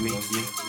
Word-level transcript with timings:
me. 0.00 0.10
me. 0.10 0.59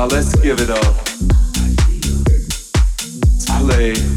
Now 0.00 0.06
let's 0.06 0.34
give 0.36 0.58
it 0.60 0.70
up. 0.70 0.96
Play. 3.60 4.09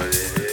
what. 0.00 0.49